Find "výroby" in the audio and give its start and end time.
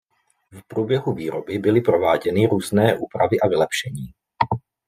1.13-1.57